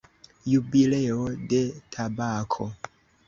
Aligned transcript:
Jubileo 0.51 1.19
de 1.53 1.61
tabako. 1.97 2.69